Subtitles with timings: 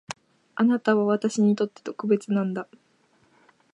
[0.55, 2.67] あなたは私にとって特別なんだ